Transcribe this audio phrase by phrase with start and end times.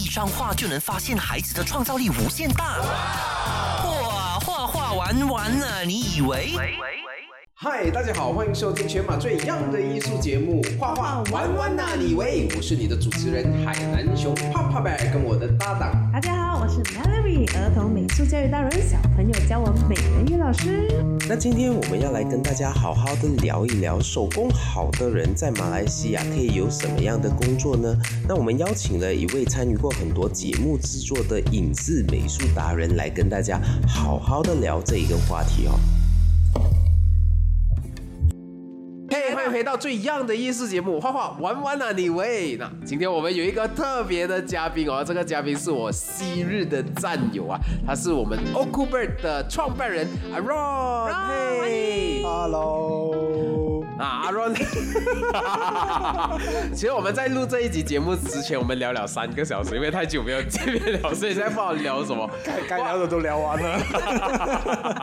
[0.00, 2.78] 一张画就能发现孩子的创造力无限大。
[2.78, 6.54] 哇，画画玩完了，你以为？
[7.62, 16.10] 嗨，大家好，欢迎收听全马最 young 的艺术节目《画画玩玩那你喂》，我是你的主持人海南熊泡泡 bear，跟我的搭档。
[16.10, 20.88] 大家好，我是 Melody，儿童美术教育大人，小朋友教我美人鱼老师。
[21.28, 27.94] 那今天我们要来跟大家好好的聊一聊，手工好的人在马来西亚可以有什么样的工作呢？
[28.26, 35.78] 那我们邀请了一位参与过很多节目制作的影视美术达人来跟大家好好的聊这一个话题哦。
[39.50, 42.56] 迎回到最 young 的艺术节目《画画玩玩啊你喂》。
[42.58, 51.62] 那今天我们有一个特别的嘉宾哦，这个嘉宾是我昔日的战友啊，他是我们 Okubird 的创办人阿 Ron。
[51.62, 53.29] 嘿 Hello，
[54.00, 54.56] 啊，阿 Ron。
[56.74, 62.28] 其实我们在录这一集节目之前，我们聊了三个小时，因为太久没有见面了，所以现在不知道聊什么。
[62.42, 63.78] 该该聊的都聊完了。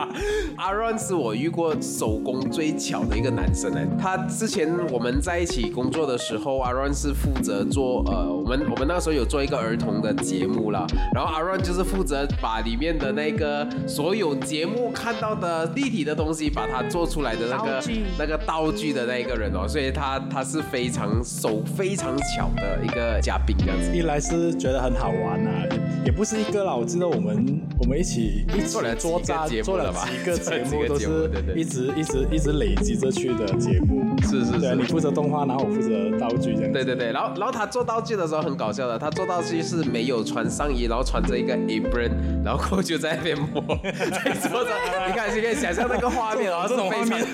[0.58, 17.82] 阿 Ron 是我遇过手工最巧的一个男生哎，他之前我们在一起工作的时候，阿 Ron 是负责做呃，我们我们那个时候有做一个儿童的节目啦，然后阿 Ron 就是负责把里面的那个所有节目看到的立体的东西，把它做出来的那个
[18.18, 23.90] 那个道具的那一个人哦，所以他他是非常手非常巧的一个嘉宾这样子。
[23.96, 25.64] 一来是觉得很好玩啊，
[26.04, 26.74] 也也不是一个啦。
[26.74, 34.04] 我记得我们我们一起一起做了 做了几个节目，都节目对对是一直一直一直累积着去的节目。
[34.22, 36.72] 是是是你负责动画，然后我负责道具这样。
[36.72, 42.10] 对对对，然后然后他做道具的时候很搞笑的，他做道具是没有穿上衣，然后穿着一个 apron，
[42.44, 44.72] 然后就在那边摸， 在桌上，
[45.08, 47.24] 你看，你可以想象那个画面啊，这种画面，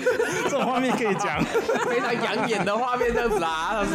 [0.43, 1.43] 这种画面可以讲。
[1.87, 3.85] 非常养眼的画面这样子啊，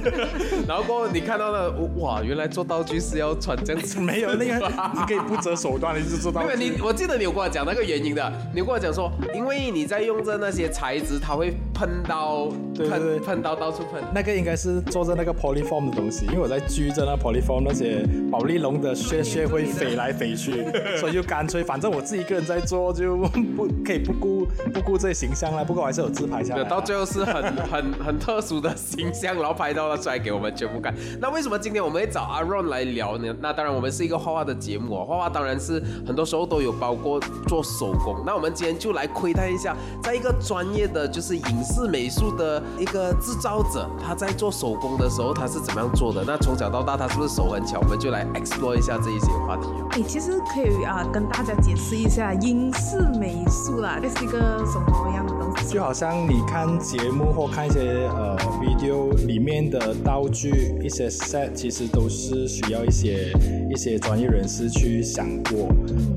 [0.68, 6.42] 然后过后你看到了，哇，原来做道具是要穿这样子， 没有那个，你可以不择手段，的去做到。
[6.42, 14.02] 没有你，我记得你有跟我讲那个原因的，你跟我讲说，因为你在用着那些材质，它会喷到，对对对喷喷到到处喷。
[14.14, 20.62] 那个应该是做着那个 polyform 的东西，因为我在锯着那 polyform 那些保丽龙的屑屑会飞来飞去，
[21.00, 23.16] 所以就干脆反正我自己一个人在做，就
[23.56, 25.64] 不可以不顾不顾这些形象啦。
[25.64, 26.62] 不过我还是有自拍下来。
[26.64, 30.94] 到最后是很 很很特殊的形象，然后拍到了出来给我们全部看。
[31.18, 33.34] 那为什么今天我们会找阿 Ron 来聊呢？
[33.40, 37.18] 那当然，我们是一个画画的节目哦，画画当然是很多时候都有包括
[37.48, 38.22] 做手工。
[38.26, 46.24] 那我们今天就来窥探一下，在一个专业的就是影视美术的一个制造者，他在做手工的时候他是怎么样做的？
[46.26, 47.78] 那从小到大他是不是手很巧？
[47.80, 49.86] 我们就来 explore 一下这一些话题哦。
[49.92, 55.74] 哎，其实可以啊、跟大家解释一下英式美术啦，这是一个什么样的东西？
[55.74, 63.32] 就好像你看节目或看一些呃 video 里面的道具，一些 set 其实都是需要一些
[63.72, 65.68] 一些专业人士去想过、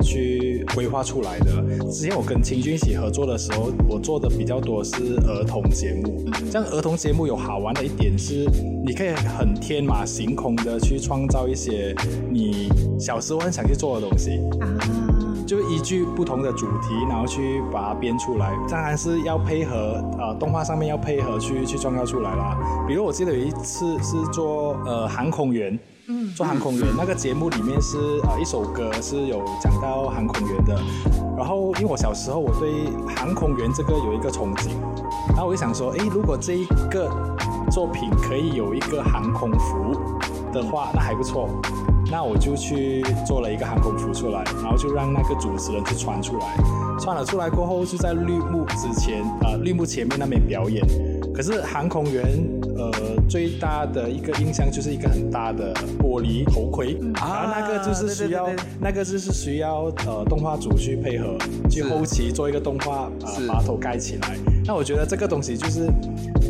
[0.01, 1.63] 去规划出来的。
[1.91, 4.93] 之前我跟清君一起合作的时候，我做的比较多是
[5.27, 6.25] 儿童节目。
[6.51, 8.45] 这样儿童节目有好玩的一点是，
[8.85, 11.95] 你可以很天马行空的去创造一些
[12.31, 14.39] 你小时候很想去做的东西。
[14.59, 14.67] 啊，
[15.53, 18.51] 就依据不同的主题，然后去把它编出来。
[18.67, 22.57] 当然是要配合呃动画上面要配合去去创造出来啦。
[22.87, 25.77] 比如我记得有一次是做呃航空员。
[26.09, 27.97] 嗯，做航空员那个节目里面是
[28.27, 30.77] 呃一首歌是有讲到航空员的，
[31.37, 34.71] 然后因为我小时候我对航空员这个有一个憧憬，
[35.29, 37.09] 然后我就想说，诶，如果这一个
[37.71, 39.97] 作品可以有一个航空服
[40.51, 41.47] 的话，那还不错。
[42.13, 46.45] 那我就去做了一个航空服出来，然后就让那个主持人去穿出来，
[46.99, 50.85] 穿了出来过后就在绿幕之前，呃，绿幕前面那边表演。
[51.33, 52.23] 可是航空员，
[52.77, 52.91] 呃，
[53.27, 61.35] 最大的一个印象就是一个很大的玻璃头盔，然后那个就是需要对对对对那个就是需要呃动画组去配合，
[61.67, 64.37] 去后期做一个动画，呃，把头盖起来。
[64.63, 65.87] 那我觉得这个东西就是，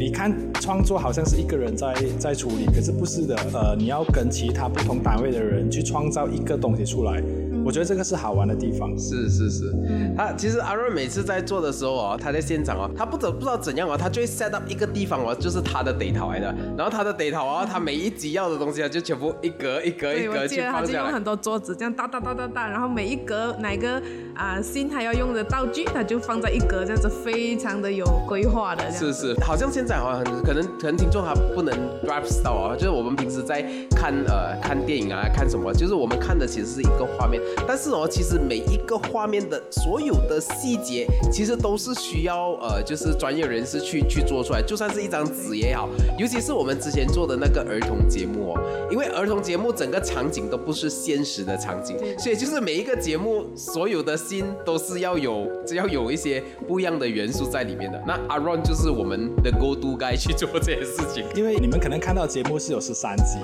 [0.03, 7.23] 你看创作好像是一个人在在处理，可是不是的，呃，你要跟其他不同单位的人去创造一个东西出来。
[7.65, 8.95] 我觉得这个是好玩的地方。
[8.97, 9.73] 是是是，
[10.15, 21.23] 他其实阿润每次在做的时候哦，他在现场哦，他不知不知道怎样哦，他就会 set up 一个地方哦，就是他的 data 来的，然后他的 data 哦，他每一集要的东西啊，就全部一格一格一对，格去我记得他放下来就用很。
[21.23, 24.01] 多桌子这样哒哒哒哒哒，然后每一格哪个
[24.35, 29.13] 啊新他要用的道具，他就放在一格，这样子非常的有规划的是。
[29.13, 31.73] 是，好像现在好像很可能可能听众他不能
[32.05, 33.63] grasp 到啊，就是我们平时在
[33.95, 44.61] 看呃看电影啊看什么，就是我们看的其实是一个画面，但是哦，其实每一个画面的所有的细节，其实都是需要呃，就是专业人士去去做出来。
[44.61, 58.01] 就算是一张纸也好，尤其是我们之前做的那个儿童节目哦，因为儿童节目整个场景都不是现实的场景，所以就是每一个节目所有的心都是要有只要有一些不一样的元素在里面的。
[58.05, 61.23] 那阿 Ron 就是我们的 Go Do Guy 去做这些事情。
[61.35, 63.39] 因为你们可能看到节目是有十三集，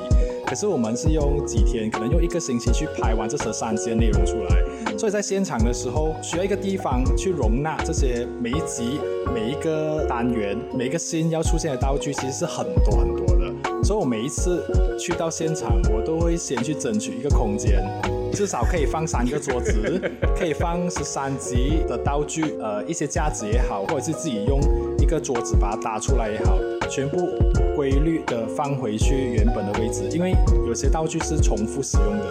[0.50, 9.00] 可是我们是用几天，可能用一个星期去拍完这十三集的内容出来，所以在现场的时候需要一个地方去容纳这些每一集、
[9.32, 13.84] 每一个单元、每一个新要出现的道具，其实是很多很多的。
[13.84, 14.66] 所以我每一次
[15.00, 17.88] 去到现场，我都会先去争取一个空间，
[18.34, 20.02] 至少可以放三个桌子，
[20.36, 24.60] 可以放十三集的道具，呃，一些架子也好，或者是自己用
[24.98, 26.58] 一个桌子把它搭出来也好，
[26.90, 27.30] 全部
[27.80, 30.36] 规律的放回去原本的位置，因为
[30.68, 32.26] 有些道具是重复使用的。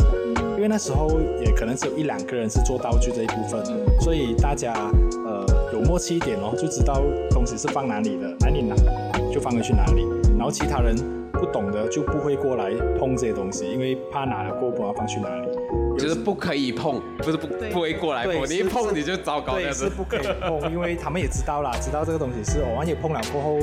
[0.56, 1.08] 因为那时候
[1.42, 3.64] 也可能只有一两个人是做道具这一部分，
[3.98, 4.74] 所以大家
[5.24, 7.00] 呃有默契一点哦，就知道
[7.30, 8.76] 东西是放哪里的，哪里拿
[9.32, 10.04] 就放回去哪里，
[10.36, 10.94] 然后其他人
[11.32, 15.48] 不懂的就不会过来碰这些东西，因为怕拿了过不知道放去哪里。
[15.98, 23.54] 就是不可以碰，不是不不会过来碰，对你一碰你就糟糕这对，是不可以碰，因为他们也知道啦，知道这个东西是，万一碰了过后，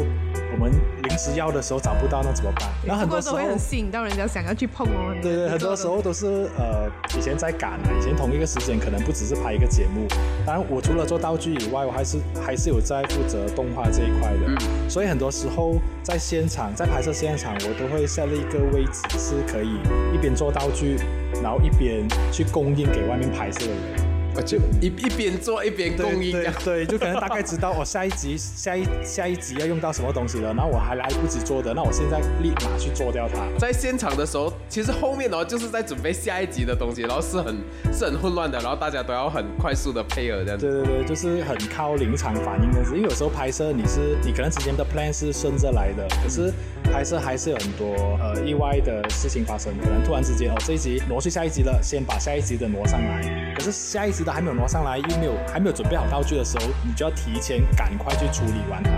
[0.52, 0.70] 我们
[1.04, 2.68] 临时要的时候找不到，那怎么办？
[2.86, 5.16] 然后很多时候都会很吸引到人家想要去碰哦。
[5.22, 6.26] 对对，很多时候都是
[6.60, 10.06] 呃，以前在赶啊，以前同一个时间可能不只是拍一个节目，
[10.46, 19.70] 当然我除了做道具以外，我还是还是有在负责动画这一块的，所以很多时候在现场，在拍摄现场，我都会设立一个位置，是可以
[20.14, 20.98] 一边做道具，
[21.42, 24.06] 然后一边去供应给外面拍摄的人。
[24.38, 33.48] 我就一一边做一边供应啊对就可能大概知道我、下一集 下一下一集要用到什么东西了，然后我还来不及做的，那我现在立马去做掉它。
[33.58, 37.56] 在现场的时候，其实后面哦就是在准备下一集的东西，然后是很
[37.94, 40.70] 是很混乱的，然后大家都要很快速的配合这样子。
[40.70, 46.52] 对对对，就是很靠临场反应的，因为有时候拍摄你是你可能之前的 plan 是顺着来的，可是
[46.96, 58.92] 还是还是有很多呃意外的事情发生，可能突然之间哦这一集挪去下一集了，先把下一集的挪上来，可是下一集的还没有挪上来，又没有还没有准备好道具的时候，你就要提前赶快去处理完它，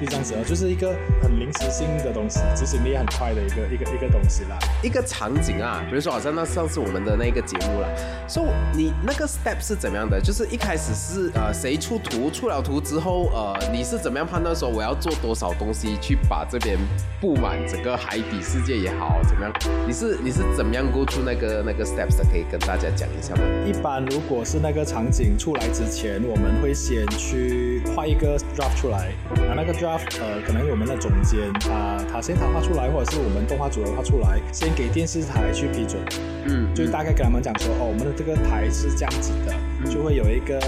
[0.00, 4.58] 就这样子哦，就是一个很临时性的东西，执行力也很快的一个一个一个东西啦。
[4.82, 7.88] 一个场景啊，比如说好像那上次我们的那个节目啦，
[8.28, 8.46] 所、以
[8.76, 10.20] 你那个 step 是怎么样的？
[10.20, 16.76] 就是一开始是呃谁出图，出了图之后，呃你是怎么样判断说我要做多少东西去把这边
[17.20, 19.52] 布满整个海底世界也好，怎么样？
[19.86, 22.26] 你是你是怎么样 go through 那个那个 steps 的？
[22.30, 23.42] 可以跟大家讲一下吗？
[23.64, 29.12] 一般如果是那个场景出来之前，我们会先去画一个 draft 出来，
[29.48, 36.02] 啊，那个 draft 呃，可能我们的总监他他先他画出来，或者是我们动画组的画出来，先给电视台去批准，
[36.46, 39.54] 嗯，就大概跟他们讲说，哦，我们的这个台是这样子的，
[39.90, 40.58] 就会有一个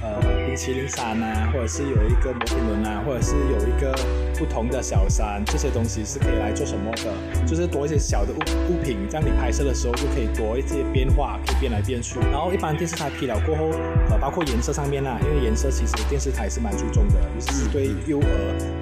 [0.00, 3.92] 呃冰淇淋山啊，或者是有一个摩天轮啊，或者是有一个
[4.38, 8.38] 不同的小山，这些东西是可以来做什么的，就是多一些小的物
[8.72, 12.18] 物品，这样你拍摄的时候就可以多一些变化，可以变来变去。
[12.30, 13.70] 然后一般电视台批了过后，
[14.10, 18.24] 呃，包括颜色上面啊，因为颜色其实电视台是蛮注重的，尤其是对幼儿、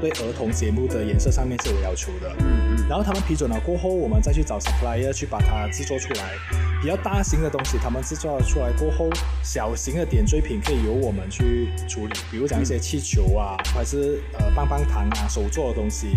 [0.00, 2.35] 对儿童节目的颜色上面是有要求的。
[2.41, 6.35] 嗯嗯然后他们批准了过后，我们再去找 supplier 去把它制作出来。
[6.82, 9.09] 比较大型的东西，他们制作出来过后，
[9.44, 16.09] 小型的点缀品可以由我们去处理，比如讲一些气球啊，还是呃棒棒糖啊，手做的东西。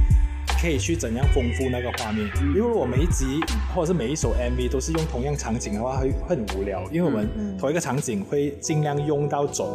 [0.62, 2.26] 可以去怎样丰富那个画面？
[2.40, 3.42] 因为如果每一集
[3.76, 6.84] 或者是每一首 MV 都是用同样场景的话，会会很无聊。
[6.90, 9.68] 因为我们同一个场景会尽量用到准，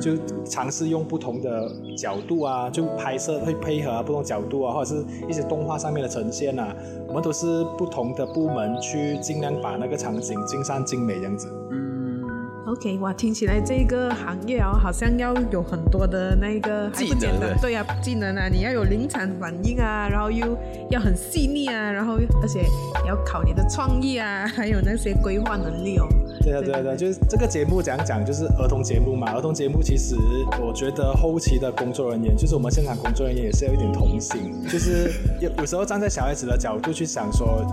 [0.00, 0.12] 就
[0.44, 6.74] 尝试用不同的角度啊，就拍摄会配合啊不同角度啊，或者是一些动画上面的呈现啊，
[7.06, 11.48] 我们都是不同的部门去尽量把那个场景尽善尽美这样子。
[11.70, 12.22] 嗯
[12.66, 20.56] ，OK，哇，听起来这个行业哦，好像要有很多的那个还技能对啊，技能啊，你要有临场反应啊，然后又
[20.90, 22.64] 要很细腻啊，然后而且
[23.06, 26.06] 要考你的创意啊，还有那些规划能力哦。
[26.48, 29.32] 对啊，对啊，对啊，就是这个节目怎样讲，就是儿童节目嘛。
[29.32, 30.16] 儿童节目其实
[30.60, 37.64] 我觉得后期的工作人员，就是我们现场工作人员也是有一点童心，就是有有时候站在小孩子的角度去想说，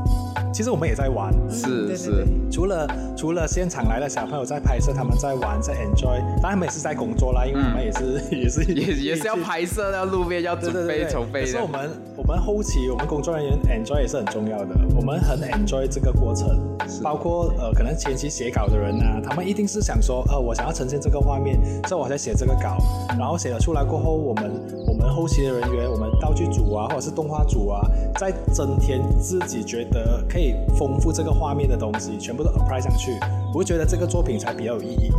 [0.54, 2.26] 其实我们也在玩，是是。
[2.52, 11.12] 除了除了现场来的小朋友在拍摄他们在玩，在 enjoy，当然他们也是在工作啦，因为我们也是、也是 也也是要拍摄，要路边要准备对对对对。
[11.12, 11.46] 筹备的。
[11.46, 11.68] 可是我。
[11.68, 16.58] 们我们后期我们工作人员 enjoy 也是很重要的，我们很 enjoy 这个过程，
[17.04, 22.78] 包括呃可能前期写稿的人啊，他们一定是想说，呃我想要呈现这个画面，所以我才写这个稿，
[23.18, 24.52] 然后写了出来过后，我们
[24.88, 27.82] 我们后期的人员，我们道具组啊，或者是动画组啊，
[28.20, 33.12] 再增添自己觉得可以丰富这个画面的东西，全部都 apply 上去，
[33.54, 35.12] 我会觉得这个作品才比较有意义。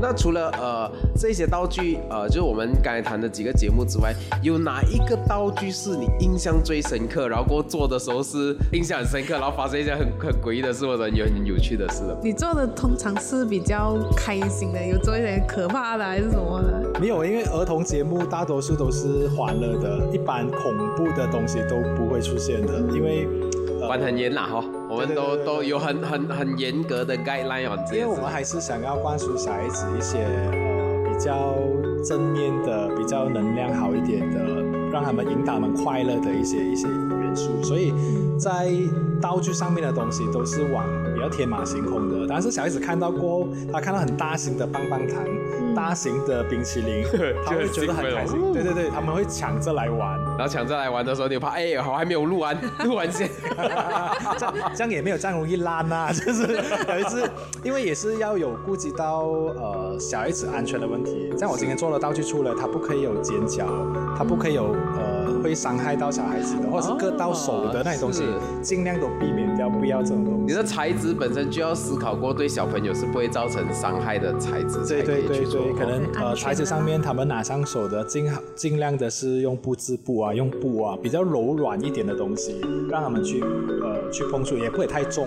[0.00, 12.16] 那除了呃这些道具，呃，就是我们刚才谈的几个节目之外，有哪一个道具是你印象最深刻，然后过做的时候是印象很深刻，然后发生一些很很诡异的事或者有很有趣的事的？
[12.22, 17.00] 你做的通常是比较开心的，有做一点可怕的还是什么的？
[17.00, 23.26] 没有，因为儿童节目大多数都是欢乐的，一般恐怖的东西都不会出现的，因为。
[23.88, 31.54] 呃管很严啦哈，我们都都有很很很严格的 guideline 哦，因为我们还是想要灌输小孩子一些呃比较
[32.04, 34.44] 正面的、比较能量好一点的，
[34.92, 37.94] 让他们引导他们快乐的一些一些元素，所以
[38.38, 38.70] 在
[39.22, 42.26] 道具上面的东西都是往比较天马行空的。
[42.28, 45.24] 但是小孩子看到过后，他看到很大型的棒棒糖、
[45.74, 47.04] 大型的冰淇淋，
[47.44, 48.38] 他会觉得很开心。
[48.52, 50.20] 对对对，他们会抢着来玩。
[50.38, 53.28] 然后抢着来玩的时候，你怕哎，我还没有录完， 录完先。
[54.72, 56.46] 这样也没有这样容易烂啊、就是
[56.88, 57.28] 有一次，
[57.64, 61.32] 因为也是要有顾及到呃小孩子安全的问题。
[61.36, 63.66] 像我今天做了道具出来，它不可以有尖角，
[64.16, 68.24] 它不可以有呃会伤害到小孩子的，或者是割到手的那些东西，
[68.62, 70.44] 尽量都避免掉，不要这种东西。
[70.46, 75.62] 你的材质本身就要思考过，对小朋友是不会造成伤害的材质才对可以去做。
[75.62, 85.26] 对对对，可能呃材质上面他们拿上手的尽好尽量的是用布织布啊，用布啊比较柔软一点的东西，让他们去呃去碰触，也不会太重。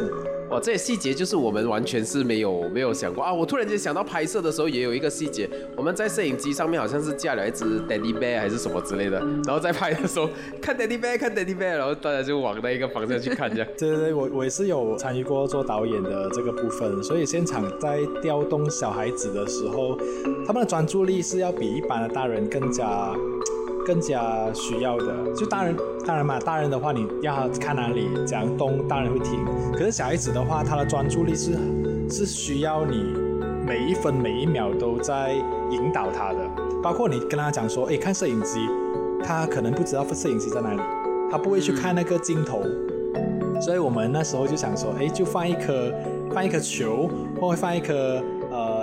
[0.52, 3.34] 哇，这些细节就是我们完全是没有没有想过啊！
[3.34, 10.30] 我突然间想到拍摄的时候也有一个细节，我们在摄影机上面好像是架了一只 Daddy Bear 还是什么之类的，然后在拍的时候
[10.62, 13.68] 看 Daddy Bear 看 Daddy Bear，然后大家就往那一个方向去看，这样。
[13.80, 19.98] 对对对，我我也是有参与过做导演的这个部分，所以现场在调动小孩子的时候，
[20.46, 23.16] 他们的专注力是要比一般的大人更加
[23.86, 24.22] 更加
[24.54, 25.32] 需要的。
[25.36, 29.40] 就大人当然嘛，大人的话你要他看哪里怎样动，大人会听。
[29.74, 31.52] 可是小孩子的话，他的专注力是
[32.10, 33.14] 是需要你
[33.66, 35.34] 每一分每一秒都在
[35.70, 36.40] 引导他的，
[36.82, 38.60] 包括你跟他讲说，哎，看摄影机，
[39.24, 40.82] 他可能不知道摄影机在哪里，
[41.32, 42.62] 他不会去看那个镜头。
[43.62, 45.94] 所以我们那时候就想说，哎，就放一颗
[46.34, 47.08] 放一颗球，
[47.40, 48.20] 或者放一颗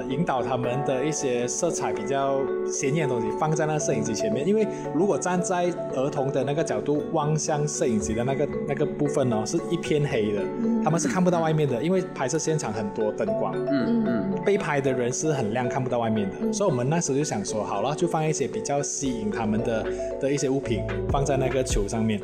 [0.08, 10.42] 引导他们的一些色彩比较鲜艳的东西放在那摄影机前面，因为如果站在儿童的那个角度望向摄影机的那个那个部分哦，是一片黑的，
[10.82, 19.86] 他们是看不到外面的，因为拍摄现场很多灯光，嗯嗯，被拍的人是很亮，看不到外面的，所以我们那时候就想说，好了，就放一些比较吸引他们的
[20.20, 22.20] 的一些物品放在那个球上面，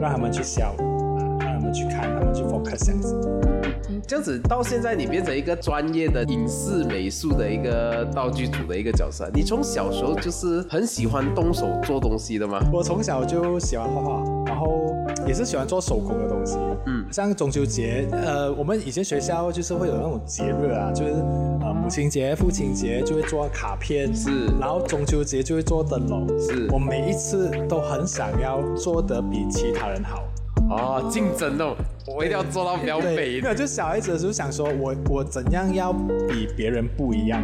[0.00, 3.33] 让他们去笑，啊，让他们去看，他们去 focus 这样子。
[4.06, 12.60] 这样子到现在你变成一个专业的影视美术的一个道具组的一个角色，你从小时候就是很喜欢动手做东西的吗？
[12.70, 14.94] 我从小就喜欢画画，然后
[15.26, 16.58] 也是喜欢做手工的东西。
[16.86, 21.12] 嗯像中秋节，呃，我们以前学校就是会有那种节日啊，就是
[21.62, 26.26] 呃母亲节、父亲节就会做卡片，是然后中秋节就会做灯笼。
[26.38, 30.22] 是我每一次都很想要做得比其他人好。
[30.70, 35.90] 哦，竞争哦，我一定要做到比较对，美没有，就小孩子的时候想说我我怎样要
[36.28, 37.42] 比别人不一样，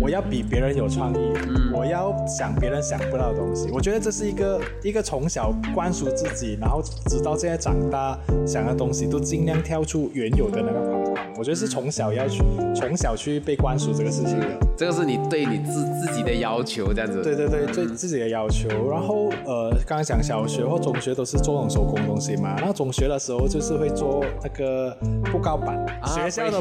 [0.00, 1.32] 我要比别人有创意，
[1.70, 3.68] 我要想别人想不到的东西。
[3.70, 11.14] 我觉得这是一个一个从小灌输自己，然后直到现在长大想的东西，都尽量跳出原有的那个框框。
[11.36, 12.42] 我觉得是从小要去
[12.74, 14.46] 从小去被灌输这个事情的。
[14.76, 17.22] 这个是你对你自自己的要求，这样子。
[17.22, 18.68] 对对对，对自己的要求。
[18.88, 22.56] 然后呃，刚刚讲小学或中学都是做那种手工东西嘛。
[22.60, 24.96] 那中学的时候就是会做那个
[25.30, 26.60] 布告板，啊学校的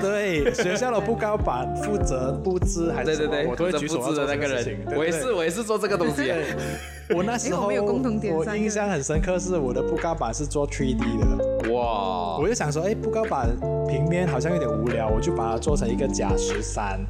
[0.00, 6.32] 对，学校的布告板负责布置还是对对对，我都会举手的那个人，我也是我也是做这个东西。
[7.14, 8.60] 我那时候哎我们有共同点我三个。
[8.60, 11.53] 印象很深刻，是我的布告板是做 3D 的。
[11.74, 13.48] 哇我，就想说，哎，布告板
[13.88, 17.00] 平面好像有点无聊，我就把它做成一个假十三。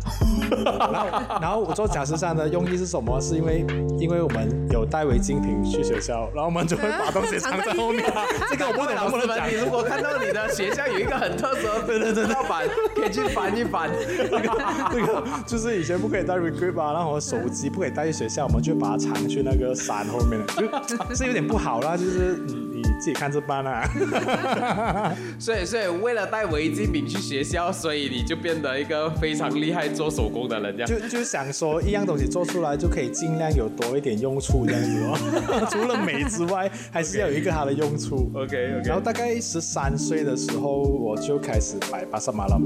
[0.64, 1.06] 然后，
[1.40, 3.21] 然后我做假十三的用意是什么？
[3.21, 3.64] 是因为
[3.99, 8.04] 因为我们有带违禁品去学校，然后我们就会把东西藏在后面。
[8.50, 9.54] 这个我不能不能讲你？
[9.54, 13.90] 如果看到你的学校有一个很特色的对对对板，可以去翻一翻。
[14.92, 21.97] 这个就是以前不可以带 recruit 吧，然后我手机不可以带去学校，我们就把它藏去那个山后面了，就是有点不好啦。
[21.97, 22.37] 就是
[22.99, 23.89] 自己看着办啊。
[25.39, 31.03] 所以所以为了带违禁品去学校，所以你就变得一个非常厉害做手工的人，这样。
[31.03, 35.69] 就就想说一样东西做出来就可以尽量有多一点用处这样子哦。
[35.71, 38.31] 除了美之外，还是要有一个它的用处。
[38.35, 42.61] OK OK，然后大概十三岁的时候，我就开始摆巴萨马了。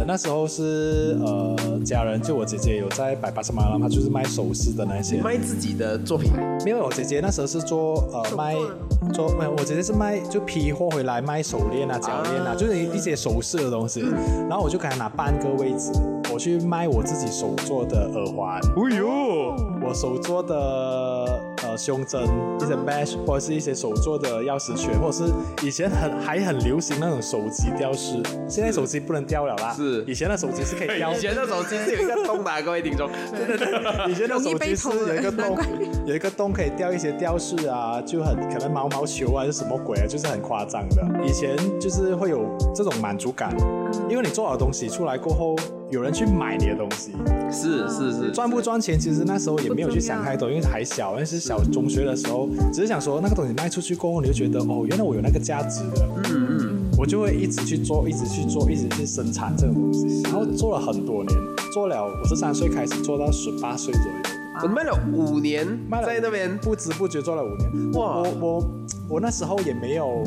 [0.00, 5.20] 呃，那时候是呃，家人就我姐姐有在百巴萨马拉，她就是卖首饰的那些。
[5.20, 6.32] 卖自己的作品，
[6.64, 8.54] 因为我姐姐那时候是做呃卖
[9.12, 14.00] 做没有，我姐姐是卖就批货回来卖手链啊、脚链啊，啊就是一些首饰的东西。
[14.48, 15.92] 然后我就给她拿半个位置，
[16.32, 18.58] 我去卖我自己手做的耳环。
[18.58, 19.06] 哎呦，
[19.86, 21.39] 我手做的
[21.70, 22.20] 呃胸针，
[22.60, 25.32] 一些 mesh 或者是一些手做的钥匙圈，或者是
[25.66, 29.72] 以前很还很流行那种手机吊饰，现在手机不能吊了啦。
[29.76, 31.12] 是 以前的手机是可以吊。
[31.14, 33.08] 以前的手机是有一个洞的啊，各位听众。
[34.08, 35.56] 以前的手机是有一个洞
[36.06, 41.06] 有一个洞可以吊一些吊饰啊，就很可能毛毛球啊，是什么鬼啊，就是很夸张的。
[41.24, 43.54] 以前就是会有这种满足感，
[44.08, 45.56] 因为你做好东西出来过后，
[45.90, 47.12] 有人去买你的东西，
[47.50, 61.36] 是是是，赚不赚钱，其实那时候也没有去想太多，因为还小，那是小中学的时候，只是想说那个东西卖出去过后，你就觉得哦，原来我有那个价值的，嗯嗯，我就会一直去做，一直去做，一直去生产这种东西，然后做了很多年，
[61.72, 64.39] 做了我十三岁开始做到十八岁左右。
[64.62, 67.92] 我卖了五年，卖了在那边不知不觉做了五年。
[67.92, 68.70] 哇我我
[69.08, 70.22] 我那时候也没有，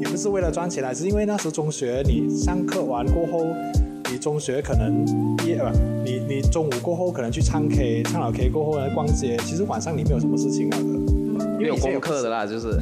[0.00, 3.46] 也不是为了赚钱来，是因为那时候中学你上课完过后，
[4.10, 5.04] 你中学可能
[5.38, 5.72] 毕业呃，
[6.04, 10.84] 你你中午过后可能去唱 K，唱了 K 过后呢逛街，其实晚上你没有什么事情了的。
[11.58, 12.68] 没有功课的啦，就是。
[12.68, 12.78] 呃，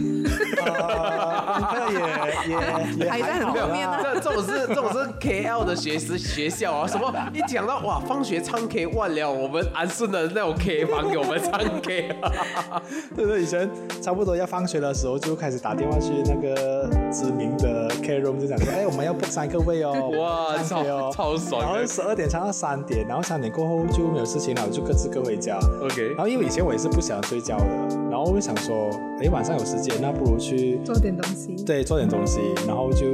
[1.53, 4.03] 功 课也也也还在很好后面啦呢。
[4.15, 12.15] 这这种是这种是 KL 的学识学校啊，什么一讲到哇，放学唱 K 忘了我们安顺的那种 K 房给我们唱 K，
[13.17, 13.69] 对对，以前
[14.03, 21.11] 差不多要放学的时候就开始打电话去那个知名的 K room，就讲说，哎，我们要 book 三个位哦， 哇，唱 K 哦。
[21.15, 21.87] 超超爽然后。
[21.87, 25.59] 十二点唱到三点，然后三点过后就没有事情了，就各自各回家。
[25.83, 27.65] OK，然后因为以前我也是不喜欢睡觉的，
[28.13, 28.91] 然后我就想说，
[29.23, 31.57] 哎，晚上有时间，那不如去做点东西。
[31.65, 33.07] 对做点东西，然后就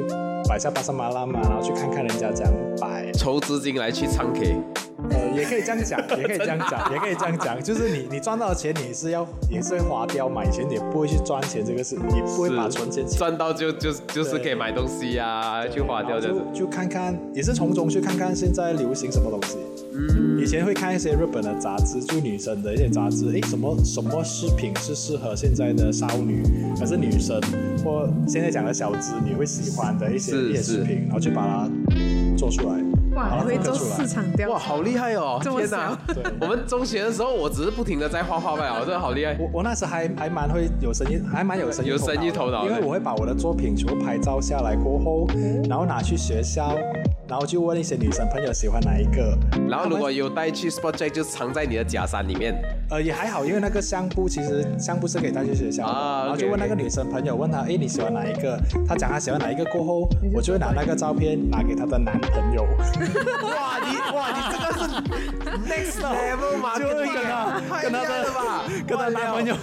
[0.49, 4.57] 摆下巴沙马拉嘛，然后去看看人家怎样摆，筹资金来去唱 K，
[5.11, 16.43] 呃，也可以这样讲，也可以这样讲，也可以这样讲，就是你你赚到的钱你是要也是会花掉嘛，以前你也不会去赚钱这个事，你不会把存钱赚到就就就是可以买东西呀、去花掉这样子。
[16.53, 19.57] 就就看看，也是从中去看看现在流行什么东西。
[19.93, 26.43] 嗯，以前会看一些日本的杂志，就女生的一些杂志，诶，什么什么饰品是适合现在的少女，
[26.79, 27.41] 还是女生，
[27.83, 31.69] 或现在讲的小资你会喜欢的一些一些饰品，然后就把它
[32.37, 32.88] 做出来。
[33.19, 34.55] 哇，把它还会做市场调查。
[34.55, 35.41] 哇，好厉害哦！
[35.43, 35.99] 这么天哪！
[36.41, 39.37] 我们中学的时候，我只是不停的在画画罢了， 真的好厉害。
[39.39, 45.27] 我我那时还还蛮会有生意，还蛮有生意有生意头脑的因为我会把我的作品全部拍照下来过后，
[45.69, 46.77] 然后拿去学校，
[47.29, 49.37] 然后就问一些女生朋友喜欢哪一个，
[49.69, 52.55] 然后如果有带去 sport Check，就藏在你的假山里面。
[52.91, 58.59] 呃也还好，因为那个相簿其实相簿是可以带去学校的，啊然后就问那个女生朋友，问她，哎你喜欢哪一个？
[58.89, 62.63] 她讲她喜欢哪一个过后，我就会拿那个照片拿给她的男朋友，
[63.45, 64.81] 哇，你哇，你这个是
[65.69, 66.79] next level 嘛？
[66.79, 68.29] 就会跟她跟她的？
[68.87, 69.55] 跟她男朋友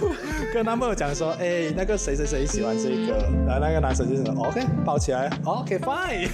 [0.54, 6.28] 跟男朋友讲说，哎那个谁谁谁喜欢这个，然后那个男生就说 OK 包起来，OK fine，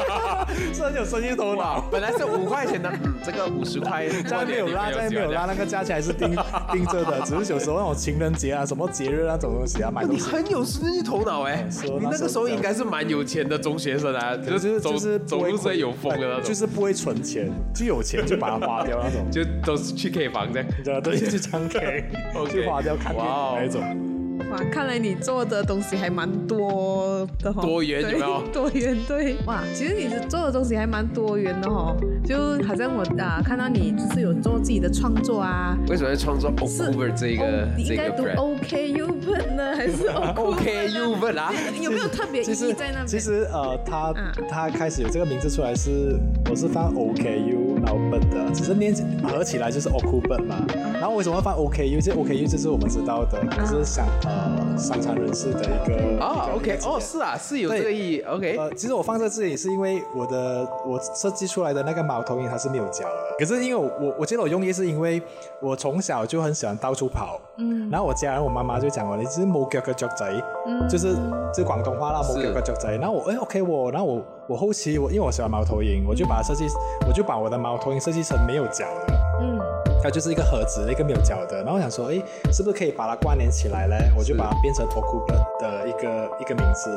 [0.74, 6.28] 是很有生意头脑。，本来是五块钱的，嗯，这个五十块，这样没有拉，这样没有拉，那个价钱还是定
[6.72, 10.24] 定 着的，只是有时候那种情人节啊、什么节日那种东西啊，买东西。
[10.24, 11.66] 你很有生意头脑哎！
[11.82, 21.02] 你那个时候应该是蛮有钱的中学生啊，就走就是走路是有风的那种，就是不会存钱，就有钱就把它花掉那种， 就都是去 K 房这样。
[21.02, 22.04] 对，去唱 K，
[22.50, 24.09] 去花掉看电影哇哦那一种。
[24.50, 28.42] 哇，看来你做的东西还蛮多的哈，多元对有没有？
[28.52, 43.06] 多元对，哇，其实你做的东西还蛮多元的哈，就好像我啊看到你就是有做自己的创作啊，为什么要创作 October 这个哦你这个应该读 brand？OK U 本呢，还是 OK U 问啊，有没有特别意义在那边？
[43.06, 46.18] 其实呃，他嗯他开始有这个名字出来是
[46.50, 50.56] 我是放 OKU 然后本的，只是念合起来就是 OKU 本嘛。
[50.94, 52.02] 然后为什么放 OKU？
[52.02, 65.20] 这 OKU 就是我们知道的，就是想呃商场人士的一个哦，OK，哦，是啊，是有这个意义，OK，呃，其实我放在这里是因为我的我设计出来的那个猫头鹰它是没有脚的，可是因为我我我记得我用意是因为
[65.62, 70.26] 我从小就很喜欢到处跑，嗯，然后我家人我妈妈就讲我你是冇脚嘅雀仔，
[70.66, 71.14] 嗯，就是
[71.52, 76.66] 就是广东话啦，冇脚嘅雀仔，然后我哎 OK 我，然后我我后期我因为我喜欢猫头鹰，我就把它设计，
[77.06, 79.58] 我就把我的猫头鹰设计成没有脚的，嗯，
[80.02, 81.58] 它就是一个盒子，一个没有脚的。
[81.58, 83.94] 然后我想说，哎，是不是可以把它关联起来呢？
[84.16, 86.90] 我就把它变成 u b e 的一个一个名字。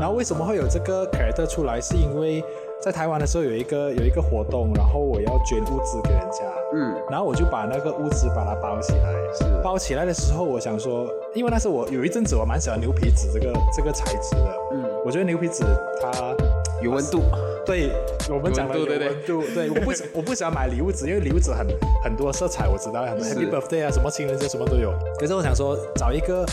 [0.00, 1.80] 然后为什么会有这个 character 出来？
[1.80, 2.42] 是因为
[2.80, 9.12] 在台湾的时候有一个有一个活动，然后我要捐物资给人家，嗯，然后我就把那个物资把它包起来。
[9.34, 9.44] 是。
[9.64, 15.64] 包起来的时候，我想说，因为那时候我有一阵子我蛮喜欢牛皮纸这个这个材质的，嗯，我觉得牛皮纸
[16.00, 16.36] 它
[16.80, 17.20] 有温度，
[17.66, 17.90] 对
[18.30, 19.42] 我们讲的有有温度。
[19.52, 21.66] 对我不喜 我不喜欢买礼物纸，因为礼物纸很
[22.04, 24.92] 很多色彩，我知道很多 Happy Birthday 啊，什么情人节什么都有。
[25.18, 26.46] 可是我想说，找一个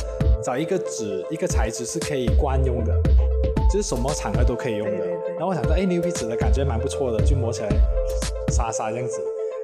[0.43, 2.91] 找一个纸一个材质是可以惯用的，
[3.71, 5.05] 就是什么场合都可以用的。
[5.37, 7.69] 然后我想说，哎，牛皮纸的感觉蛮不错的，就摸起来
[8.51, 9.21] 沙沙这样子。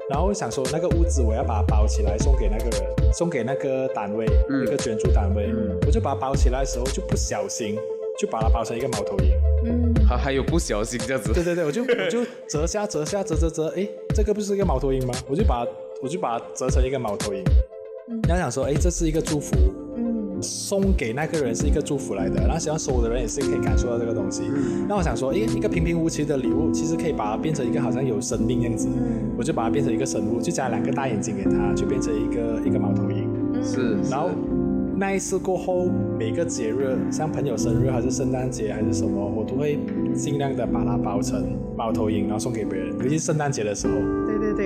[0.09, 5.49] 然后我想说，那个屋子我要把它包起来送给那个人，送给那个单位，嗯一个捐助单位。
[5.85, 7.77] 我就把它包起来的时候，就不小心
[8.19, 9.31] 就把它包成一个猫头鹰。
[9.63, 15.13] 嗯，还还有不小心这样子，对对对，我就我就折下折下折折折，哎，这个不是一个猫头鹰吗？
[15.29, 15.65] 我就把
[16.01, 17.41] 我就把它折成一个猫头鹰，
[18.27, 19.90] 然后想说，哎，这是一个祝福，嗯，
[20.41, 24.43] 送给那个人是一个祝福来的，然后想要收的人也是可以感受到这个东西。
[24.87, 28.87] 那我想说，诶，一个平平无奇的礼物，其实可以把它变成一个好像有生命样子，
[29.37, 33.27] 我就把它变成一个生物，就加两个大眼睛给它，就变成一个一个猫头鹰。
[33.63, 34.29] 是，然后
[34.95, 39.79] 那一次过后，每个节日，像朋友生日还是圣诞节还是什么，我都会
[40.15, 43.93] 尽量的把它包成猫头鹰，然后送给别人，尤其是圣诞节的时候。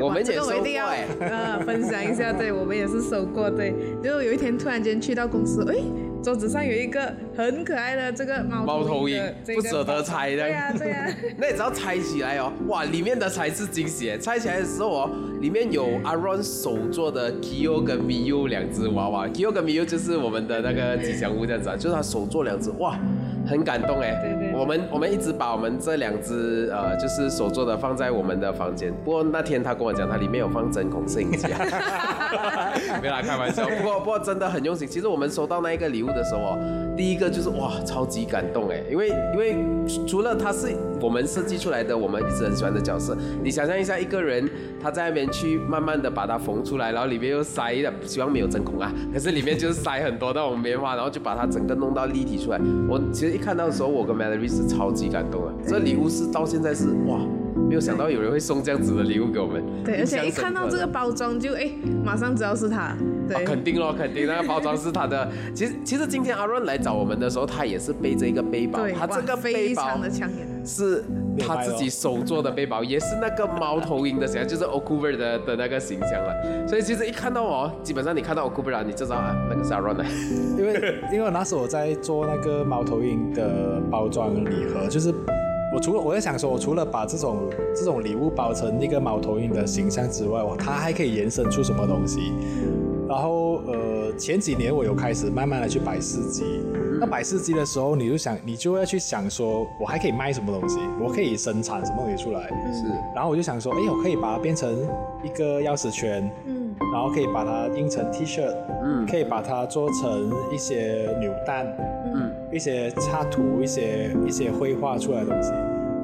[0.02, 5.76] 我们这个我一定要收过哎呃分享一下，对我们也是收过，对，就有一天突然间去到公司，哎，
[6.24, 14.16] 桌子上有一个很可爱的这个猫猫头鹰这个不舍得拆的对呀对呀， 那你只要拆起来哦，哇，里面的才是惊喜。
[14.20, 15.10] 拆起来的时候哦，
[15.42, 22.98] 里面有 Aaron 手做的 Kyo 跟 Miu 两只娃娃，Kyo 跟 Miu 就是我们的那个吉祥物这样子啊，就是他手做两只，哇，
[23.48, 24.12] 很感动哎。
[24.22, 31.60] 对对对我们我们一直把我们这两只呃就是手做的放在我们的房间，不过那天他跟我讲，他里面有放针孔摄影机啊，
[33.02, 33.68] 没啦，开玩笑。
[33.78, 34.88] 不过不过真的很用心。
[34.88, 36.58] 其实我们收到那一个礼物的时候哦，
[36.96, 39.56] 第一个就是哇，超级感动哎，因为因为
[40.08, 44.50] 除了它是我们设计出来的，我们一直很喜欢的角色，你想象一下一个人
[44.82, 52.60] 他在那边去慢慢的把它缝出来，然后里面又塞了，希望没有针孔啊，可是里面就是塞很多那种棉花，然后就把它整个弄到立体出来。
[52.88, 54.16] 我其实一看到的时候，我跟
[54.48, 57.20] 是超级感动啊，这礼物是到现在是哇。
[57.68, 61.72] 没有想到有人会送这样子的礼物给我们，对，而且一看到这个包装就哎，
[62.04, 65.28] 马上知道是他，啊，对，肯定咯，肯定那个包装是他的。
[65.54, 71.04] 其实其实今天阿润来找我们的时候，他也是背着一个背包，对，他这个背包非常的抢眼，是
[71.40, 76.68] 他自己手做的背包，也是那个猫头鹰的形象，就是 Okuver 的的那个形象了。
[76.68, 80.04] 所以其实一看到哦，基本上你看到 Okuver 啊，你就知道啊，那个是阿润的。
[80.58, 85.14] 因为因为那时候我在做那个猫头鹰的包装礼盒，就是
[85.74, 92.32] 我除了我在想说，我除了把这种这种礼物包成一个猫头鹰的形象之外，我它还可以延伸出什么东西？
[93.08, 96.44] 然后呃，前几年我有开始慢慢的去摆市集。
[97.00, 100.80] 那摆市集的时候，你就想，你就要去想说，我还可以卖什么东西？
[101.00, 102.42] 我可以生产什么东西出来？
[102.74, 104.74] 是然后我就想说，哎，我可以把它变成
[105.24, 108.42] 一个钥匙圈，嗯然后可以把它印成 T 恤，
[108.84, 111.68] 嗯可以把它做成一些扭蛋，
[112.06, 115.52] 嗯，一些插图，一些一些绘画出来的东西，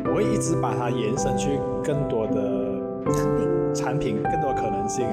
[0.05, 2.33] 我会一直把它延伸去更多的
[3.13, 5.05] 产品，产品，更多的可能性。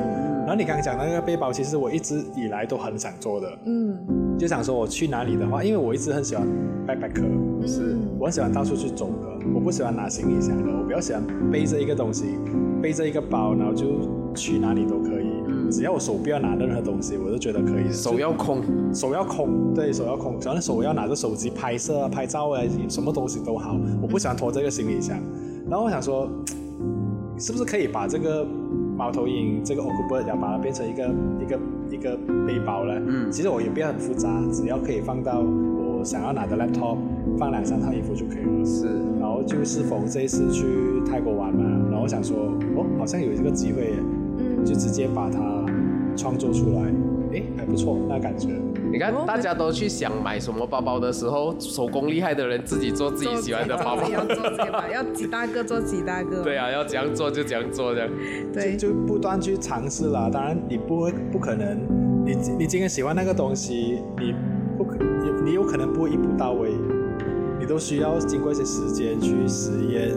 [0.49, 3.95] 然后你刚刚讲那个背包，其实我一直以来都很想做的，嗯，
[4.39, 6.49] 就想说我去哪里的话，因为我一直很喜欢
[6.87, 12.39] backpacker，是我很喜欢到处去走的，我不喜欢拿行李箱的，我比较喜欢背着一个东西，
[12.81, 15.27] 背着一个包，然后就去哪里都可以。
[15.71, 17.93] 只要我手不要拿任何东西，我就觉得可以。
[17.93, 18.63] 手要空，
[18.95, 23.79] 手要空，对手要空，只要手要拿着手机拍摄啊、拍照啊，什么东西都好。
[24.01, 25.19] 我不喜欢拖这个行李箱。
[25.69, 26.27] 然后我想说，
[27.39, 28.47] 是不是可以把这个
[28.99, 31.09] 猫头鹰这个 o k u b e r 要把它变成一个
[31.41, 33.01] 一个一个背包了？
[33.07, 36.97] 嗯其实我也不要很复杂，只要可以放到我想要拿的 laptop，
[37.39, 38.65] 放两三套衣服就可以了。
[38.65, 38.87] 是
[39.21, 40.67] 然后就是否这一次去
[41.07, 42.37] 泰国玩嘛，然后我想说，
[42.77, 43.95] 哦，好像有这个机会耶，
[44.39, 45.39] 嗯就直接把它
[46.17, 46.93] 创作出来，
[47.31, 48.49] 诶，还不错，那感觉。
[48.90, 54.09] 你看哦大家都去想买什么包包的时候，手工厉害的人自己做自己喜欢的包包。
[54.09, 58.09] 要做自己的包， 要几大个做几大个，对啊，要怎样做就怎样做这样。
[58.53, 60.31] 对，就不断去尝试啦。
[60.33, 61.79] 当然，你不会不可能，
[62.24, 64.35] 你你今天喜欢那个东西，你
[64.77, 66.70] 不可你你有可能不会一步到位，
[67.61, 70.11] 你都需要经过一些时间去实验，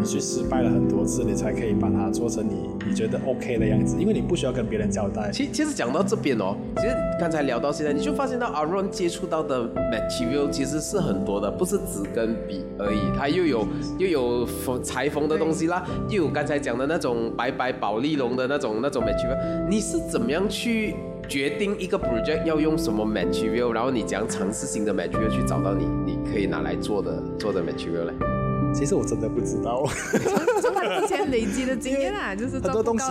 [0.00, 5.30] 你去失败了很多次，你才可以把它做成你你觉得 OK 的样子，因为你不需要跟别人交代。
[5.32, 13.66] 其其实讲到这边哦，其实刚才聊到现在，你就发现到 Aaron 接触到的 material 其实是很多的，不是纸跟笔而已，它又有
[13.98, 20.94] 又有缝裁缝的东西啦，又有刚才讲的那种白白宝丽龙的那种那种 material，你是怎么样去
[21.28, 28.37] 决定一个 project 要用什么 material，然后你讲尝试新的 material 去找到你你可以拿来做的做的 material 嘞？
[28.74, 29.84] 其实我真的不知道，
[30.62, 33.04] 从他之前累积的 经验啊，就是很多东西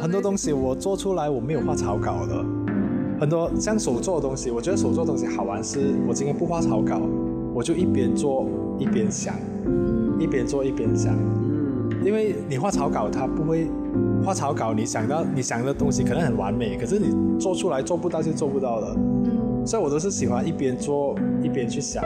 [0.00, 2.44] 很多东西我做出来我没有画草稿的，
[3.18, 7.00] 很多像手做的东西，我觉得手做的东西好玩是，我今天不画草稿，
[7.54, 8.46] 我就一边做
[8.78, 9.34] 一边想，
[10.20, 13.68] 一边做一边想，嗯，因为你画草稿它不会
[14.24, 22.04] 画草稿，你想到你想的东西可能很完美，可是你做出来做不到就做不到了，嗯，所以我都是喜欢一边做一边去想，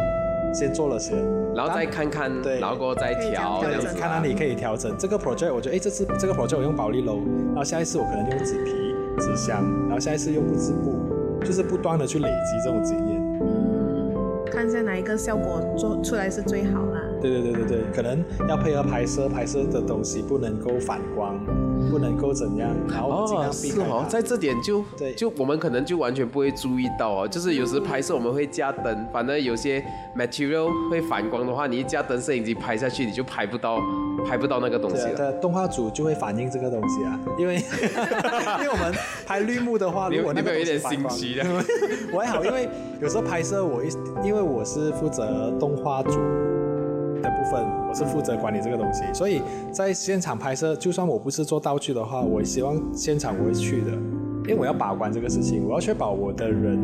[0.55, 1.19] 先做了先。
[1.55, 4.95] 然后再看看，对然后过后再调，这样子啊看哪里可以调整。
[4.99, 10.99] 这个 project 我觉得，哎，这次这个 project 我用保利龙，然后下一次我可能用纸皮、纸箱，然后下一次用不织布，
[11.45, 13.41] 就是不断的去累积这种经验。
[13.43, 17.01] 嗯，看一下哪一个效果做出来是最好啦。
[17.21, 21.39] 对对对对对，可能要配合拍摄，拍摄的东西不能够反光，
[21.91, 25.13] 不能够怎样，然后尽哦，量避开是哦，在这点就对。
[25.15, 29.85] 就我们可能就完全不会注意到哦，就是有时拍摄我们会加灯，反正有些
[30.17, 33.81] material 会反光的话，你一加灯，摄影机拍下去你就拍不到
[34.27, 35.29] 拍不到那个东西了。
[35.29, 38.95] 啊，动画组就会反映这个东西啊， 因为因为我们
[39.27, 41.45] 拍绿幕的话，你如果那个有一点心虚的
[42.13, 42.69] 我还好，因为
[43.01, 43.89] 有时候拍摄我一，
[44.25, 46.50] 因为我是负责动画组的
[47.41, 49.41] 部分，我是负责管理这个东西，所以
[49.73, 53.93] 在现场拍摄，就算我不是做道具的话，我希望现场我会去的，
[54.47, 56.79] 因为我要把关这个事情，我要确保我的人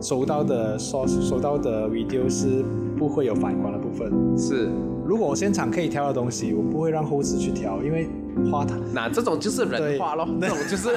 [0.00, 2.64] 收到的收收到的 video 是
[2.96, 4.10] 不会有反光的部分。
[4.38, 4.70] 是，
[5.04, 8.08] 如果我现场可以挑的东西，我不会让后置去挑，因为
[8.50, 8.76] 花它。
[8.94, 10.88] 那这种就是人话咯，那种就是，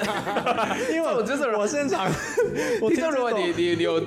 [0.93, 2.08] 因为我就是我现场，
[2.82, 4.02] 我听说如果你你有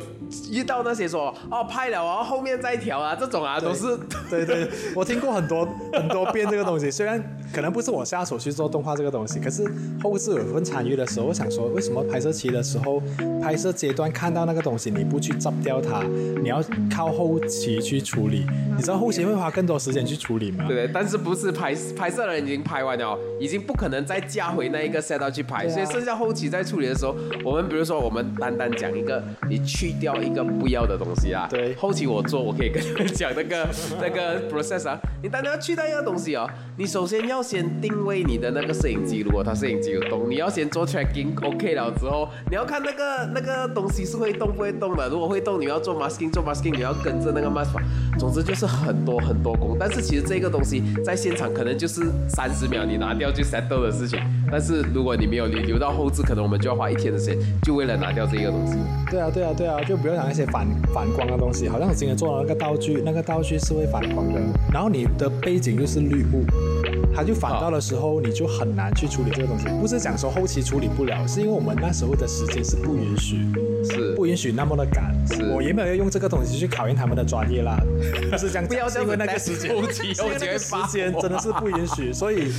[0.51, 3.97] 遇到那些说哦拍了哦后面再调啊这种啊都是
[4.31, 9.65] 对对，我听过很多 很多遍这个东西，虽然可能不是我下手去做动画这个东西，可是
[10.03, 13.01] 后置有份参与的时候，我想说，为什么拍摄期的时候，
[13.43, 16.03] 拍摄阶段看到那个东西，你不去 zap 掉它，
[16.43, 16.63] 你要
[16.95, 18.47] 靠后期去处理？
[18.77, 20.65] 你知道后期会花更多时间去处理吗？
[20.67, 31.75] 对，但是不是拍拍摄的人已经拍完了，已经不可能再加回那一个 set up 去拍，啊所以剩下后期在处理的时候，我们比如说我们单单讲一个，你去掉一个不要的东西啊，对。
[31.75, 33.69] 后期我做，我可以跟你们讲那个
[34.01, 47.81] 那个 process 啊，你当然要去到一个东西哦，你首先要先定位你的那个摄影机，如果它摄影机有动，你要先做 tracking，OK 了之后，你要看那个那个东西是会动不会动的，如果会动，你要做 masking，做 masking 你要跟着那个 mask，
[48.19, 54.19] 总之就是很多很多工，但是其实这个东西在现场可能就是三十秒你拿掉就 settle 的事情，
[54.51, 58.79] 但是如果你没有你留到后置，可能我们就要花一天的时间，就为了拿掉这个东西。
[59.11, 64.41] 对啊，对啊，对啊，就不要讲那些反反光的东西，好像我今天做了那个道具，那个道具是会反光的，
[64.73, 66.45] 然后你的背景又是绿布，
[67.15, 69.67] 它就反到的时候，你就很难去处理这个东西。
[69.81, 73.39] 不是讲说后期处理不了，是因为我们那时候的时间是不允许，
[73.85, 75.13] 是不允许那么的赶。
[75.27, 77.77] 是我原本要用这个东西去考验他们的专业啦，
[78.31, 82.53] 不是这样讲，不要这样子是因为那个时间， 后期是因为那个后期时间真的是不允许，所以。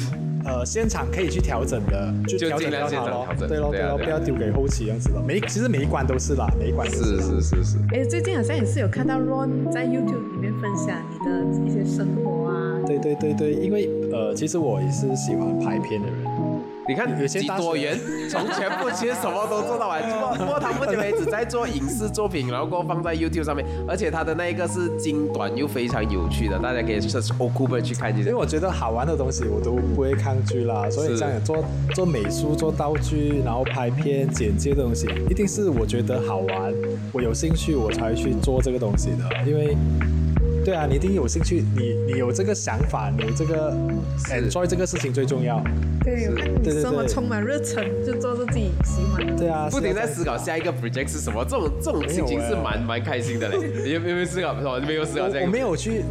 [0.45, 5.21] 呃，现场可以去调整的，就就调整尽量掉它咯现场调整对咯，对咯，不要丢给后期这样子咯。
[5.25, 12.79] 每其实每一关都是啦，每一关都是啦是是是，哎，最近好像也是有看到 Ron 在 YouTube 里面分享你的一些生活啊。
[12.85, 16.15] 对对对对，因为呃，其实我也是喜欢拍片的人。
[16.87, 20.01] 你看几多元， 从全部其实什么都做到完。
[20.03, 28.33] 不过不过他目前为止在做影视作品，然后过后放在 YouTube 上面，而且他的那一个是精短又非常有趣的，大家可以 search o k u b e r 去看一下因为。
[28.35, 31.63] 我觉得好玩的东西我都不会抗拒啦，所以是这样做
[31.95, 36.73] 做美术、做道具，然后拍片、剪接的东西，一定是我觉得好玩，
[37.11, 39.23] 我有兴趣我才去做这个东西的。
[39.47, 39.75] 因为，
[40.65, 43.71] 对啊，你一定有兴趣，你你有这个想法，你有这个
[44.31, 45.63] enjoy 这个事情最重要。
[46.03, 49.35] 对，我看你对对对生活充满热忱，就做着自己喜欢的。
[49.37, 53.57] 对啊，不停在思考下一个 project 是什么，这种这种心情是蛮蛮开心的嘞。
[53.83, 54.55] 你有没有思考？
[54.55, 54.79] 什么？
[54.79, 55.51] 你没有思考这我我？
[55.51, 56.03] 没有去，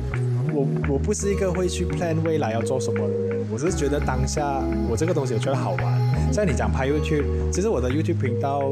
[0.53, 6.33] 我我不是一个会去 plan 未来要做什么的人，我是觉得当下我这个东西我觉得好玩。
[6.33, 8.63] 像你讲拍 YouTube，其实我的 YouTube 频道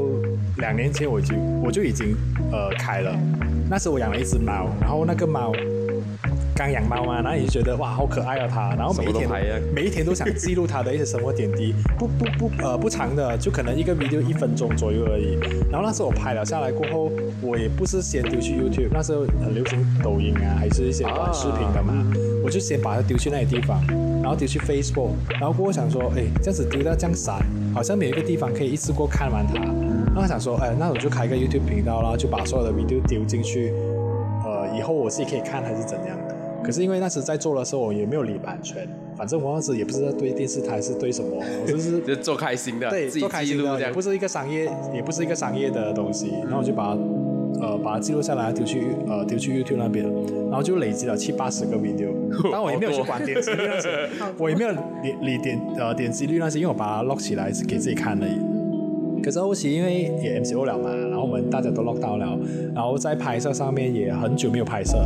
[0.59, 2.15] 两年前我已经我就已经
[2.53, 3.17] 呃开了，
[3.73, 5.51] 那时我养了一只猫，然后那个猫。
[6.55, 9.27] 刚养猫嘛，然后你就觉得哇好可爱啊它，然后每一天
[9.75, 15.39] 每一天都想记录它的一些生活点滴，不不不呃不长的，就可能一个 video 一分钟左右而已。
[15.71, 21.95] 然后那时候我拍了下来过后，我也不是先丢去 YouTube，那时候很流行抖音啊，还是一些短视频的嘛，
[22.45, 23.83] 我就先把它丢去那些地方，
[24.23, 27.37] 然后丢去 Facebook，然后过后想说，哎，这样子丢到这样散，
[27.75, 29.55] 好像没有一个地方可以一次过看完它。
[30.15, 33.73] 然后想说，哎，那我就开个 YouTube 频道啦，就把所有的 video 丢进去，
[34.45, 36.19] 呃，以后我自己可以看还是怎样。
[36.63, 44.01] 可是因为那时在做的时候，我也没有理版权，反正我那时也不知道对电视台是对什么，我就是 就做开心的，对做开心的，也不。
[44.03, 46.99] 是一个商业，也不是一个商业的东西，然后我就把它
[47.67, 50.05] 呃把它记录下来，丢去呃丢去 YouTube 那边，
[50.51, 52.11] 然后就累积了七八十个 video，
[52.53, 58.52] 但我也没有去管点击率那些，我也没有理理点呃点击率那些，因为我把它 lock 起来是给自己看而已。
[59.23, 62.39] 可是后期因为也 MCO 了嘛，然后我们大家都 lock 到了，
[62.75, 64.99] 然后在拍摄上面也很久没有拍摄，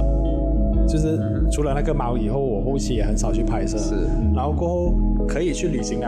[0.88, 1.18] 就是
[1.50, 3.76] 除了那个猫以后，我后期也很少去拍摄。
[3.76, 3.94] 是
[4.34, 4.94] 然后过后
[5.28, 6.06] 可以去旅行了，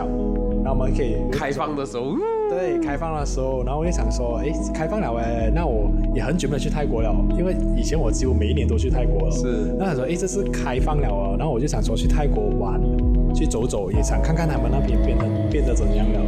[0.63, 2.19] 然后我们可以开放的时候，嗯
[2.49, 9.31] 对开放的时候，然后我就想说，哎，开放了哎，那我也很久没有去泰国了，因为以前我几乎每一年都去泰国了。
[9.31, 12.81] 是那想说，哎，这次开放了哦，然后我就想说去泰国玩，
[13.35, 16.19] 去走走，也想看看他们那边变得变得怎样了，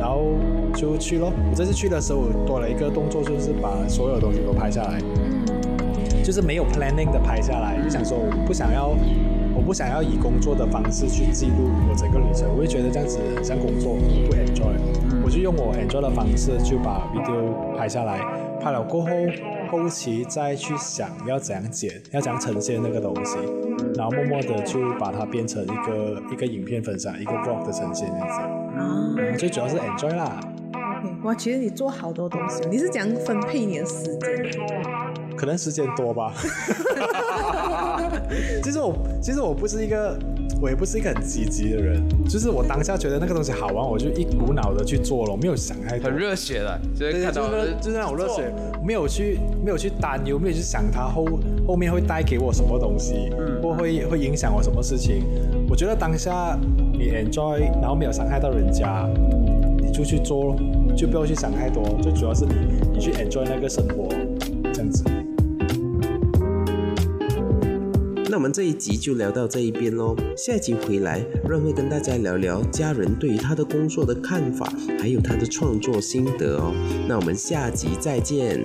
[0.00, 0.32] 然后
[0.74, 1.30] 就去咯。
[1.50, 4.98] 我这次去的时候，我多了一个动作，就是把所有东西都拍下来。
[6.24, 8.94] 就是没有 planning 的拍下来，就想说我不想要，
[9.54, 14.76] 我不想要以工作的方式去记录我整个旅程，我会觉得这样子很像工作，我不 enjoy，
[15.24, 18.20] 我就用我 enjoy 的方式就把 video 拍下来，
[18.60, 19.08] 拍了过后，
[19.70, 23.38] 后期再去想要怎样剪，要怎样呈现那个东西，
[23.96, 28.40] 然后默默的就把它变成一个一个影片分享，一个 vlog 的呈现这样子，
[28.76, 30.38] 啊嗯最主要是 enjoy 啦。
[30.72, 34.50] ，OK，哇，其实你做好多东西哦，你是怎样分配你的时间的？
[35.36, 36.32] 可能时间多吧。
[38.62, 40.18] 其实我其实我不是一个，
[40.60, 46.10] 我也不是一个很积极的人，就是我当下觉得那个东西好玩，我就一股脑的去做了，我没有想太多。
[46.10, 48.52] 很热血的，就是，看到就是就是那种热血，
[48.84, 51.26] 没有去没有去担忧，没有去想它后
[51.66, 55.24] 后面会带给我什么东西，嗯或会会影响我什么事情。
[55.68, 56.58] 我觉得当下
[56.92, 59.08] 你 enjoy，然后没有伤害到人家，
[59.78, 60.56] 你就去做咯，
[60.94, 62.54] 就不要去想太多，最主要是你
[62.92, 64.08] 你去 enjoy 那个生活，
[68.40, 70.16] 我们这一集就聊到这一边喽。
[70.34, 76.72] 下一集回来，润会跟大家聊聊家人对于他的工作的看法，还有他的创作心得哦。
[77.06, 78.64] 那我们下集再见。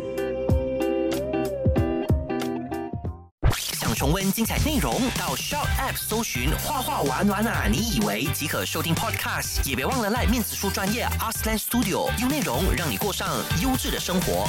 [3.52, 13.28] 想重温精彩内容，到 Shop App 搜寻“画画玩玩啊”，你以为即可收听 Podcast，也别忘了赖面子书专业 Arslan Studio，用内容让你过上
[13.62, 14.48] 优质的生活。